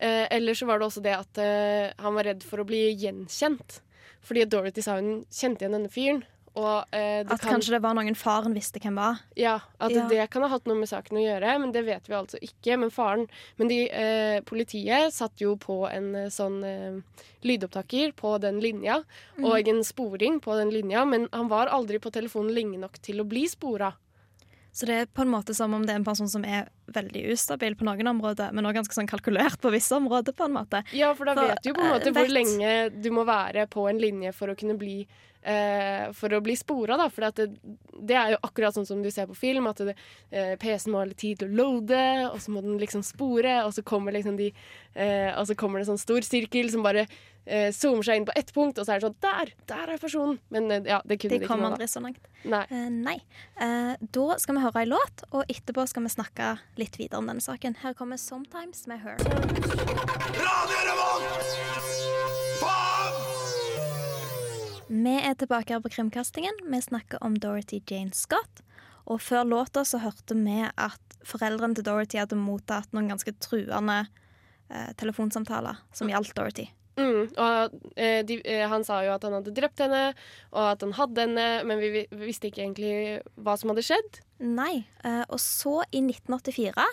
[0.00, 2.88] Eh, eller så var det også det at eh, han var redd for å bli
[2.98, 3.82] gjenkjent.
[4.26, 6.24] Fordi Dorothy sa hun kjente igjen denne fyren.
[6.56, 9.18] Og, eh, det At kan- kanskje det var noen faren visste hvem var.
[9.36, 10.06] Ja, at Ja.
[10.08, 12.78] det kan ha hatt noe med saken å gjøre, men det vet vi altså ikke.
[12.78, 17.02] Men faren Men de, eh, politiet satt jo på en eh, sånn eh,
[17.44, 19.04] lydopptaker på den linja,
[19.42, 23.16] og en sporing på den linja, men han var aldri på telefonen lenge nok til
[23.20, 23.92] å bli spora.
[24.76, 27.22] Så det er på en måte som om det er en person som er veldig
[27.32, 30.82] ustabil på noen områder, men også ganske sånn kalkulert på visse områder, på en måte.
[30.92, 32.34] Ja, for da Så, vet du jo på en måte hvor vet.
[32.34, 34.98] lenge du må være på en linje for å kunne bli
[35.46, 37.06] eh, For å bli spora, da.
[37.08, 37.46] For det,
[38.04, 41.08] det er jo akkurat sånn som du ser på film, at eh, PC-en må ha
[41.08, 44.36] litt tid til å loade, og så må den liksom spore, og så kommer liksom
[44.36, 44.50] de
[44.92, 47.06] eh, Og så kommer det en sånn stor sirkel som bare
[47.46, 49.52] eh, zoomer seg inn på ett punkt, og så er det sånn Der!
[49.70, 50.38] Der er personen!
[50.54, 51.76] Men eh, ja, det kunne De det ikke kom nå, da.
[51.78, 52.28] aldri så langt.
[52.44, 52.64] Nei.
[52.70, 53.16] Eh, nei.
[53.62, 57.30] Eh, da skal vi høre ei låt, og etterpå skal vi snakke litt videre om
[57.30, 57.78] denne saken.
[57.82, 59.16] Her kommer 'Sometimes' med Her.
[60.36, 61.54] Radio Revolt!
[64.88, 66.54] Vi er tilbake her på Krimkastingen.
[66.70, 68.62] Vi snakker om Dorothy Jane Scott.
[69.06, 74.06] Og før låta så hørte vi at foreldrene til Dorothy hadde mottatt noen ganske truende
[74.70, 76.68] eh, telefonsamtaler som gjaldt Dorothy.
[76.96, 80.14] Mm, og eh, de, eh, Han sa jo at han hadde drept henne,
[80.52, 82.92] og at han hadde henne, men vi, vi visste ikke egentlig
[83.36, 84.20] hva som hadde skjedd.
[84.40, 84.86] Nei.
[85.04, 86.86] Eh, og så, i 1984,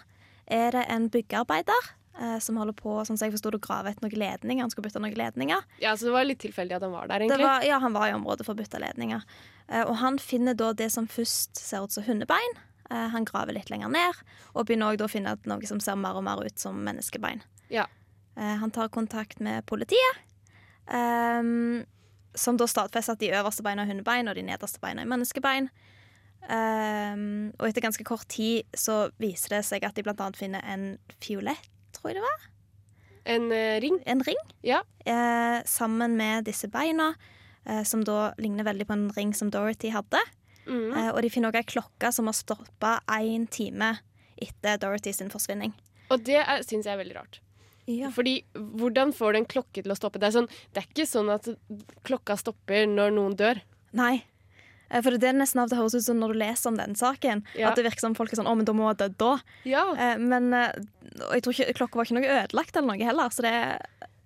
[0.60, 1.94] er det en byggearbeider
[2.46, 4.62] som holder på sånn som jeg forstod, å grave etter noen ledninger.
[4.62, 5.64] Han skulle bytte noen ledninger.
[5.82, 7.48] Ja, Så det var litt tilfeldig at han var der, Det egentlig.
[7.48, 9.24] var, ja, han var i området for å bytte ledninger.
[9.90, 12.54] Og han finner da det som først ser ut som hundebein.
[12.92, 14.22] Han graver litt lenger ned,
[14.54, 17.42] og begynner også da å finne noe som ser mer og mer ut som menneskebein.
[17.74, 17.88] Ja.
[18.38, 20.22] Eh, han tar kontakt med politiet,
[20.90, 21.84] um,
[22.36, 25.70] som da stadfester at de øverste beina er hundebein, og de nederste beina er menneskebein.
[26.44, 30.98] Um, og etter ganske kort tid så viser det seg at de annet finner en
[31.24, 32.50] fiolett, tror jeg det var,
[33.26, 34.02] En uh, ring.
[34.06, 34.82] en ring, Ja.
[35.08, 37.14] Uh, sammen med disse beina,
[37.70, 40.20] uh, som da ligner veldig på en ring som Dorothy hadde.
[40.66, 41.12] Mm.
[41.12, 43.98] Og de finner også ei klokke som har stoppa én time
[44.40, 45.74] etter Dorothy sin forsvinning.
[46.10, 47.42] Og det syns jeg er veldig rart.
[47.88, 48.10] Ja.
[48.16, 50.20] Fordi hvordan får du en klokke til å stoppe?
[50.22, 51.50] Det er, sånn, det er ikke sånn at
[52.08, 53.60] klokka stopper når noen dør.
[53.94, 54.24] Nei.
[54.90, 56.96] Eh, For det er nesten av det høres ut som når du leser om den
[56.96, 57.44] saken.
[57.60, 57.70] Ja.
[57.72, 59.42] At det virker som folk er sånn 'Å, men da må jeg dø da'.
[59.66, 59.84] Ja.
[59.98, 60.72] Eh, Men eh,
[61.34, 63.80] jeg tror ikke, klokka var ikke noe ødelagt eller noe heller, så det er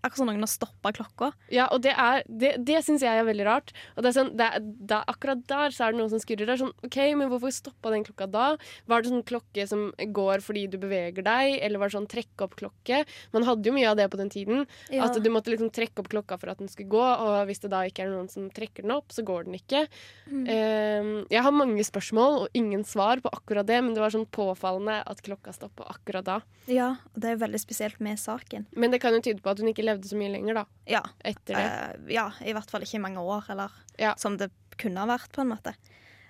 [0.08, 1.32] akkurat som noen har stoppa klokka.
[1.54, 3.74] Ja, og det, er, det, det syns jeg er veldig rart.
[3.96, 6.48] Og det er sånn, det det, akkurat der så er det noe som skurrer.
[6.48, 8.46] Det er sånn, ok, men Hvorfor stoppa den klokka da?
[8.90, 12.46] Var det sånn klokke som går fordi du beveger deg, eller var det sånn trekke
[12.46, 13.04] opp klokke?
[13.36, 14.66] Man hadde jo mye av det på den tiden.
[14.94, 15.08] Ja.
[15.08, 17.72] At du måtte liksom trekke opp klokka for at den skulle gå, og hvis det
[17.74, 19.86] da ikke er noen som trekker den opp, så går den ikke.
[20.28, 24.28] Eh, jeg har mange spørsmål og ingen svar på akkurat det, men det var sånn
[24.30, 26.38] påfallende at klokka stoppa akkurat da.
[26.70, 28.68] Ja, det er veldig spesielt med saken.
[28.76, 30.66] Men det kan jo tyde på at hun ikke levde så mye lenger, da.
[30.86, 31.66] Ja, Etter det.
[32.06, 34.14] Uh, ja i hvert fall ikke i mange år, eller Ja.
[34.18, 35.74] som det kunne ha vært, på en måte.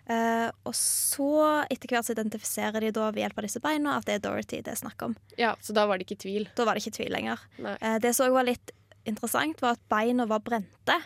[0.10, 4.06] Uh, og så, etter hvert, så identifiserer de da ved hjelp av disse beina at
[4.08, 5.18] det er Dorothy det er snakk om.
[5.38, 6.48] Ja, Så da var det ikke tvil.
[6.56, 7.40] Da var det ikke tvil lenger.
[7.60, 8.72] Eh, det som òg var litt
[9.06, 11.02] interessant, var at beina var brente.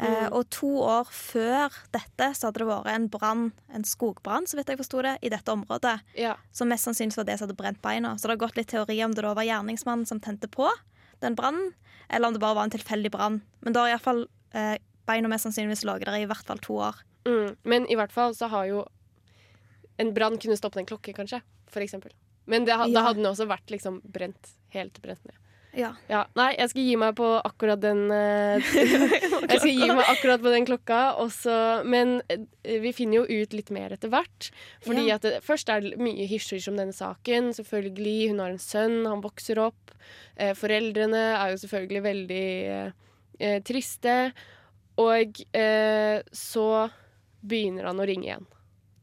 [0.00, 0.32] Mm.
[0.32, 4.70] og to år før dette så hadde det vært en brann, en skogbrann, så vidt
[4.72, 6.00] jeg forsto det, i dette området.
[6.16, 6.36] Ja.
[6.56, 8.14] Som mest sannsynlig var det som hadde brent beina.
[8.16, 10.70] Så det har gått litt teori om det da var gjerningsmannen som tente på
[11.20, 11.72] den brannen,
[12.08, 13.40] eller om det bare var en tilfeldig brann.
[13.60, 14.24] Men da har iallfall
[14.56, 17.02] eh, beina mest sannsynligvis ligget der i hvert fall to år.
[17.28, 17.56] Mm.
[17.64, 18.86] Men i hvert fall så har jo
[20.00, 21.42] En brann kunne stoppet en klokke, kanskje.
[21.68, 22.10] For eksempel.
[22.48, 23.02] Men det, da da Ja.
[23.04, 24.54] hadde den også vært liksom brent.
[24.72, 25.36] Helt brent ned.
[25.76, 25.92] Ja.
[26.10, 28.58] Ja, Nei, jeg skal gi meg på akkurat den eh,
[29.50, 31.00] Jeg skal gi meg akkurat på den klokka.
[31.22, 31.54] Også,
[31.86, 34.50] men eh, vi finner jo ut litt mer etter hvert.
[34.82, 35.14] Fordi Ja.
[35.20, 37.52] at det, Først er det mye hysj om denne saken.
[37.54, 39.94] Selvfølgelig, Hun har en sønn, han vokser opp.
[40.36, 42.90] Eh, foreldrene er jo selvfølgelig veldig eh,
[43.38, 44.16] eh, triste.
[44.98, 46.66] Og eh, så
[47.46, 48.48] begynner han å ringe igjen.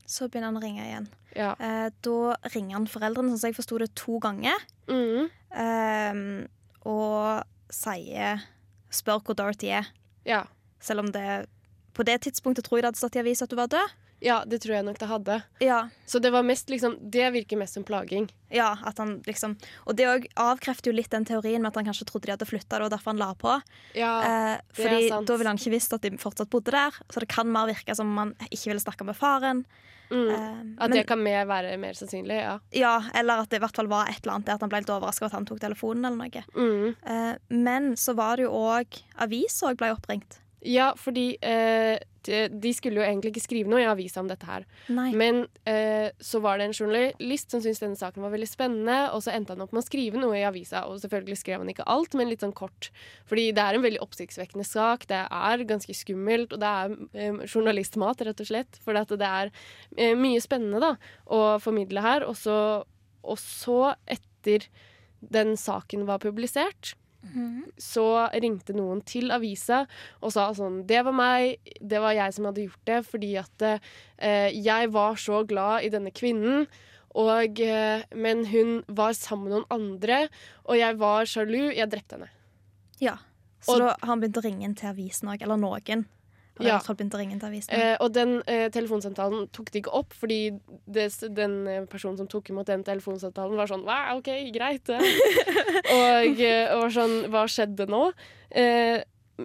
[0.07, 1.07] Så begynner han å ringe igjen.
[1.37, 1.53] Ja.
[1.59, 4.61] Eh, da ringer han foreldrene, sånn som jeg forsto det, to ganger.
[4.91, 5.27] Mm.
[5.57, 6.47] Ehm,
[6.87, 8.43] og sier
[8.93, 9.89] Spør hvor Dorothy er.
[10.25, 10.45] ja.
[10.79, 11.47] Selv om det
[11.97, 13.93] på det tidspunktet tror jeg det hadde stått i avisa at du var død.
[14.19, 15.43] Ja, det tror jeg nok det hadde.
[15.61, 18.29] Ja, Så det var mest liksom Det virker mest som plaging.
[18.49, 21.85] ja at han liksom Og det òg avkrefter jo litt den teorien med at han
[21.85, 23.61] kanskje trodde de hadde flytta, og derfor han la på.
[23.93, 24.21] Ja,
[24.53, 26.91] eh, fordi da ville han ikke visst at de fortsatt bodde der.
[27.11, 29.65] Så det kan mer virke som om han ikke ville snakke med faren.
[30.09, 30.29] mm.
[30.31, 32.59] Eh, At men- det kan mer være mer sannsynlig, ja.
[32.71, 34.79] Ja, eller at det i hvert fall var et eller annet der at han ble
[34.79, 36.05] litt overraska over at han tok telefonen.
[36.05, 36.43] eller noe.
[36.55, 36.95] Mm.
[37.05, 38.87] Eh, men så var det jo òg
[39.19, 40.39] Avisa ble oppringt.
[40.67, 41.95] Ja, fordi eh,
[42.27, 44.65] de, skulle jo egentlig ikke skrive noe i avisa om dette her.
[44.91, 45.09] Nei.
[45.17, 49.23] Men eh, så var det en journalist som syntes denne saken var veldig spennende, og
[49.23, 50.83] så endte han opp med å skrive noe i avisa.
[50.89, 52.89] Og selvfølgelig skrev han ikke alt, men litt sånn kort.
[53.29, 55.07] Fordi det er en veldig oppsiktsvekkende sak.
[55.11, 58.81] Det er ganske skummelt, og det er eh, journalistmat, rett og slett.
[58.83, 59.53] For det er
[59.95, 60.93] eh, mye spennende da,
[61.31, 62.27] å formidle her.
[62.27, 62.59] Og så,
[63.23, 64.67] og så, etter
[65.19, 66.95] den saken var publisert,
[67.77, 69.85] så ringte noen til avisa
[70.21, 73.61] og sa sånn Det var meg, det var jeg som hadde gjort det, fordi at
[74.17, 76.67] eh, jeg var så glad i denne kvinnen.
[77.17, 80.27] Og, eh, men hun var sammen med noen andre,
[80.65, 81.73] og jeg var sjalu.
[81.73, 82.29] Jeg drepte henne.
[82.99, 83.17] Ja.
[83.61, 85.41] Så Og- da han begynte å ringe inn til avisen òg.
[85.41, 86.05] Eller noen.
[86.59, 86.77] I Ja.
[87.77, 90.39] Eh, og den eh, telefonsamtalen tok de ikke opp, fordi
[90.87, 94.89] det, den eh, personen som tok imot den telefonsamtalen, var sånn Wow, OK, greit.
[94.93, 98.11] og, eh, og var sånn Hva skjedde nå?
[98.51, 99.01] Eh,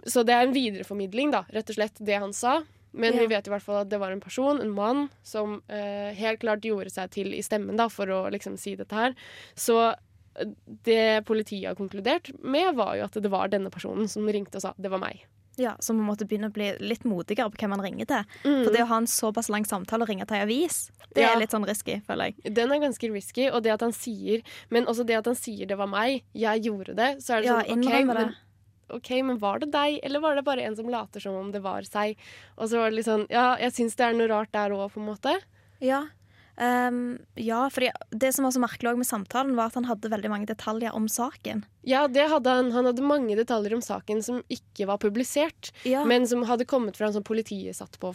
[0.09, 2.63] så det er en videreformidling, da, rett og slett, det han sa.
[2.93, 3.21] Men Ja.
[3.25, 6.41] vi vet i hvert fall at det var en person, en mann, som eh, helt
[6.41, 9.15] klart gjorde seg til i stemmen da, for å liksom si dette her.
[9.57, 9.95] Så
[10.89, 14.65] det politiet har konkludert med, var jo at det var denne personen som ringte og
[14.65, 15.25] sa det var meg.
[15.61, 18.25] Ja, Så man måtte begynne å bli litt modigere på hvem man ringer til.
[18.45, 18.65] Mm.
[18.65, 21.35] For det å ha en såpass lang samtale og ringe til ei avis, det Ja.
[21.35, 22.55] er litt sånn risky, føler jeg.
[22.55, 25.67] Den er ganske risky, og det at han sier Men også det at han sier
[25.67, 28.35] det var meg, jeg gjorde det, så er det Ja, sånn OK, men,
[28.91, 31.63] ok, men var det deg, eller var det bare en som later som om det
[31.63, 32.17] var seg?
[32.57, 34.91] Og så var det litt sånn Ja, jeg syns det er noe rart der òg,
[34.93, 35.39] på en måte.
[35.81, 36.07] Ja.
[36.63, 40.31] Ehm, ja, for det som var så merkelig med samtalen, var at han hadde veldig
[40.31, 41.65] mange detaljer om saken.
[41.83, 42.69] Ja, det hadde han.
[42.71, 46.05] Han hadde mange detaljer om saken som ikke var publisert, Ja.
[46.07, 48.13] men som hadde kommet fra en som politiet satt på.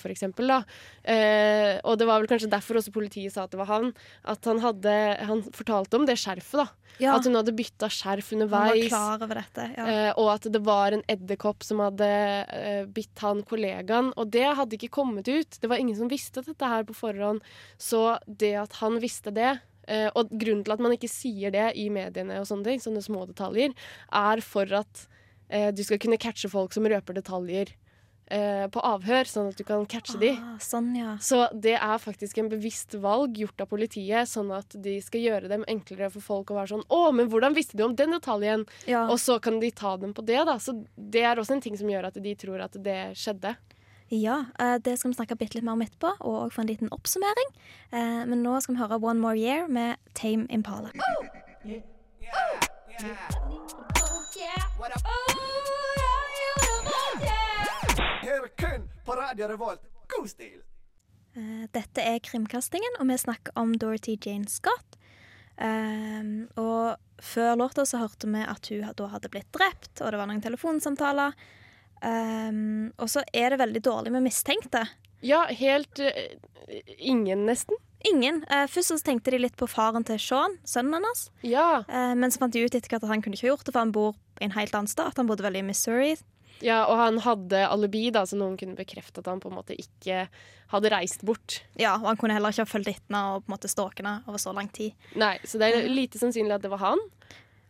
[0.47, 0.63] Da.
[1.03, 3.93] Eh, og det var vel kanskje derfor også politiet sa at det var han.
[4.23, 6.67] At han hadde Han fortalte om det skjerfet, da.
[6.99, 7.15] ja.
[7.17, 8.71] At hun hadde bytta skjerf underveis.
[8.71, 9.67] han var klar over dette.
[9.75, 9.86] Ja.
[9.88, 12.07] Eh, og at det var en edderkopp som hadde
[12.47, 14.13] eh, bitt han kollegaen.
[14.15, 15.60] Og det hadde ikke kommet ut.
[15.60, 17.41] Det var ingen som visste dette her på forhånd.
[17.77, 19.50] Så det at han visste det
[19.88, 23.04] eh, Og grunnen til at man ikke sier det i mediene, og sånne ting, sånne
[23.06, 23.76] små detaljer,
[24.12, 25.08] er for at
[25.50, 27.71] eh, du skal kunne catche folk som røper detaljer
[28.30, 30.34] eh, på avhør, sånn at du kan catche de.
[30.36, 31.13] Ah, sånn, ja.
[31.23, 35.52] Så det er faktisk en bevisst valg gjort av politiet, sånn at de skal gjøre
[35.52, 38.67] dem enklere for folk å være sånn Å, men hvordan visste du om den detaljen?
[38.89, 39.06] ja.
[39.08, 40.58] Og så kan de ta dem på det, da.
[40.60, 43.56] Så det er også en ting som gjør at de tror at det skjedde.
[44.09, 47.49] Ja, eh, det skal vi snakke litt mer om etterpå, og få en liten oppsummering.
[47.91, 50.91] Eh, Men nå skal vi høre One More Year med Tame Impala.
[61.35, 64.97] Eh, Dette er Krimkastingen, og vi snakker om Dorothy Jane Scott.
[65.57, 70.19] Um, og før låta så hørte vi at hun da hadde blitt drept, og det
[70.19, 71.33] var noen telefonsamtaler.
[72.01, 74.83] Um, og så er det veldig dårlig med mistenkte.
[75.25, 76.13] Ja, helt uh,
[76.97, 77.79] ingen, nesten.
[78.05, 78.43] Ingen.
[78.51, 81.27] Uh, først så tenkte de litt på faren til Sean, sønnen hennes.
[81.41, 81.83] Ja.
[81.89, 83.81] Uh, men så fant de ut etter hvert at han kunne ikke gjort det, for
[83.81, 85.17] han bor i en helt annen stat.
[85.17, 86.15] Han bodde vel i Missouri.
[86.62, 89.77] ja, og han hadde alibi, da, så noen kunne bekrefte at han på en måte
[89.77, 90.27] ikke
[90.71, 91.62] hadde reist bort.
[91.79, 94.03] Ja, og han kunne heller ikke ha fulgt etter henne og på en måte stalket
[94.03, 94.93] henne over så lang tid.
[95.17, 97.03] Nei, så det er lite sannsynlig at det var han.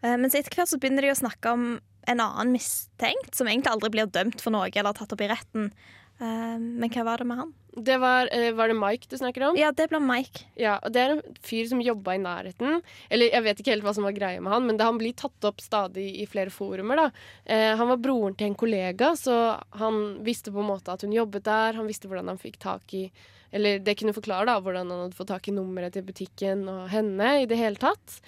[0.02, 1.68] Men så etter hvert så begynner de å snakke om
[2.08, 5.72] en annen mistenkt, som egentlig aldri blir dømt for noe eller tatt opp i retten.
[6.20, 7.54] Eh, Men hva var det med han?
[7.78, 9.58] Det var, eh, var det Mike du snakker om?
[9.60, 10.46] Ja, det ble Mike.
[10.58, 12.82] Ja, og Det er en fyr som jobba i nærheten.
[13.12, 15.14] Eller Jeg vet ikke helt hva som var greia med han, men det, han blir
[15.14, 16.96] tatt opp stadig i flere forumer.
[16.96, 17.12] da.
[17.46, 21.12] Eh, han var broren til en kollega, så han visste på en måte at hun
[21.14, 21.74] jobbet der.
[21.74, 23.12] Han visste hvordan han fikk tak i
[23.54, 26.90] Eller det kunne forklare da, hvordan han hadde fått tak i nummeret til butikken og
[26.90, 27.44] henne.
[27.44, 28.20] i det hele tatt.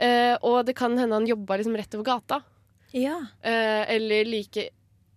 [0.00, 2.42] Eh, og det kan hende han jobba liksom rett over gata.
[2.94, 3.18] Ja.
[3.42, 4.68] Eh, eller like,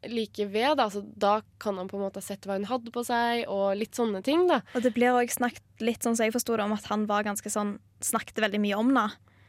[0.09, 0.77] like ved.
[0.79, 0.87] Da.
[0.87, 3.77] Altså, da kan han på en måte ha sett hva hun hadde på seg, og
[3.77, 4.47] litt sånne ting.
[4.49, 4.63] da.
[4.73, 7.27] Og det blir òg snakket litt sånn som jeg forsto det, om at han var
[7.27, 9.07] ganske sånn Snakket veldig mye om det.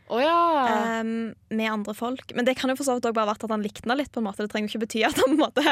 [0.08, 1.00] Oh, ja!
[1.00, 2.32] um, med andre folk.
[2.34, 4.10] Men det kan jo for så vidt bare vært at han likte henne litt.
[4.12, 5.64] på en måte Det trenger jo ikke bety at han på en måte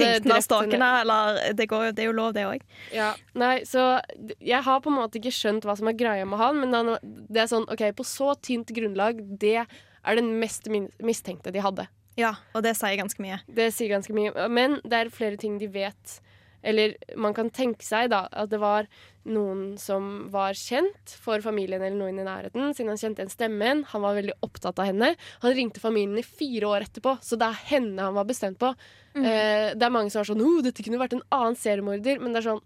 [0.00, 0.88] ringte stalket henne.
[0.88, 1.02] henne.
[1.04, 2.64] Eller det, går, det er jo lov, det òg.
[2.96, 3.98] Ja, nei, så
[4.40, 6.94] Jeg har på en måte ikke skjønt hva som er greia med han, men han,
[7.28, 9.66] det er sånn, ok, på så tynt grunnlag, det
[10.06, 11.88] er den mest mistenkte de hadde.
[12.16, 13.42] Ja, og det sier ganske mye.
[13.46, 14.32] Det sier ganske mye.
[14.48, 16.20] Men det er flere ting de vet.
[16.66, 18.88] Eller man kan tenke seg da at det var
[19.28, 23.82] noen som var kjent for familien eller noen i nærheten, siden han kjente en stemmen.
[23.92, 25.12] Han var veldig opptatt av henne.
[25.44, 28.72] Han ringte familien i fire år etterpå, så det er henne han var bestemt på.
[29.16, 32.34] Eh, det er mange som er sånn oh, dette kunne vært en annen seriemorder, men
[32.34, 32.64] det er sånn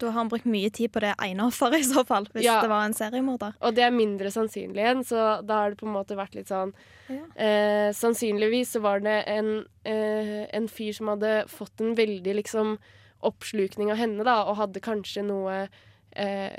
[0.00, 2.24] Da har han brukt mye tid på det ene offeret, i så fall.
[2.34, 2.60] Hvis Ja.
[2.62, 3.54] det var en seriemorder.
[3.62, 6.48] Og det er mindre sannsynlig igjen, så da har det på en måte vært litt
[6.50, 6.72] sånn
[7.08, 7.22] Ja.
[7.36, 12.78] eh, Sannsynligvis så var det en, eh, en fyr som hadde fått en veldig liksom
[13.22, 15.68] oppslukning av henne, da, og hadde kanskje noe
[16.16, 16.50] eh,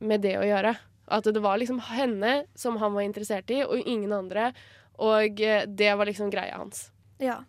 [0.00, 0.76] med det å gjøre.
[1.08, 4.52] At det var liksom henne som han var interessert i, og ingen andre.
[4.98, 6.90] Og eh, det var liksom greia hans.
[7.20, 7.40] Ja.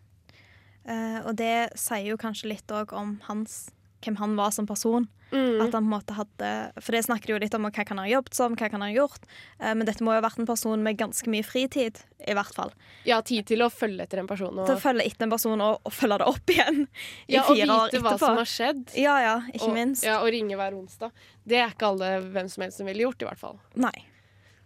[0.88, 3.72] Eh, og det sier jo kanskje litt òg om hans,
[4.06, 5.08] hvem han var som person.
[5.32, 5.60] Mm.
[5.60, 8.06] At han på en måte hadde For det snakker jo litt om hva kan han
[8.06, 9.26] ha jobbet som, hva kan han ha gjort.
[9.60, 12.54] Eh, men dette må jo ha vært en person med ganske mye fritid, i hvert
[12.56, 12.72] fall.
[13.08, 14.54] Ja, tid til å følge etter en person.
[14.56, 16.86] Og, Til å følge etter en person og, og følge det opp igjen
[17.28, 18.86] ja, og vite hva som har skjedd.
[18.96, 20.08] Ja, ja, ikke og, minst.
[20.08, 21.26] Ja, og ringe hver onsdag.
[21.44, 23.60] Det er ikke alle hvem som helst som ville gjort, i hvert fall.
[23.76, 23.96] Nei.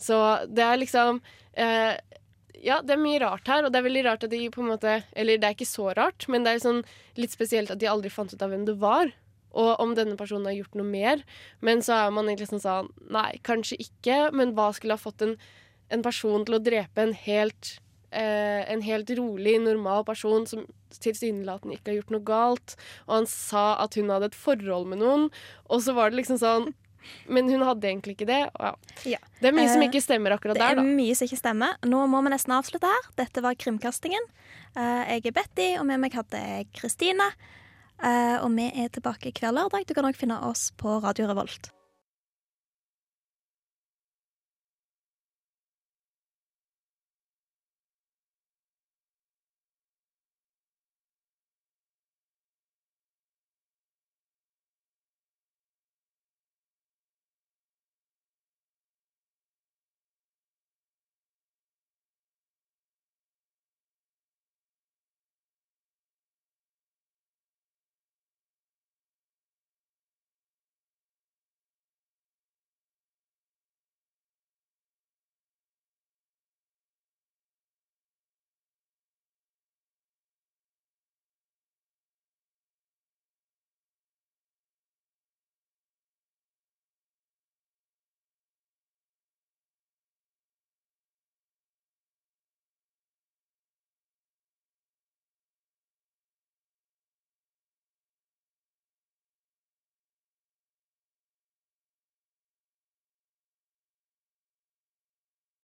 [0.02, 0.18] Så
[0.50, 1.20] det er liksom
[1.54, 1.94] eh,
[2.62, 4.72] Ja, det er mye rart her, og det er veldig rart at de på en
[4.72, 6.82] måte Eller det er ikke så rart, men det er sånn
[7.22, 9.12] litt spesielt at de aldri fant ut av hvem det var.
[9.52, 11.24] Og om denne personen har gjort noe mer.
[11.60, 15.26] Men så er man egentlig sånn sånn Nei, kanskje ikke, men hva skulle ha fått
[15.26, 15.38] en,
[15.92, 17.78] en person til å drepe en helt
[18.12, 20.66] eh, en helt rolig, normal person som
[21.02, 22.76] tilsynelatende ikke har gjort noe galt.
[23.08, 25.30] Og han sa at hun hadde et forhold med noen,
[25.72, 26.72] og så var det liksom sånn
[27.26, 28.44] Men hun hadde egentlig ikke det.
[28.62, 28.76] Ja.
[29.10, 29.18] Ja.
[29.40, 30.84] Det er mye som Eh, ikke stemmer akkurat Det der, er da.
[30.86, 31.80] mye som ikke stemmer.
[31.82, 33.08] Nå må vi nesten avslutte her.
[33.18, 34.28] Dette var Krimkastingen.
[34.76, 37.26] Eh, jeg er Betty, og med meg hadde jeg Kristine.
[38.02, 39.86] Eh, og vi er tilbake hver lørdag.
[39.88, 41.70] Du kan òg finne oss på Radio Revolt.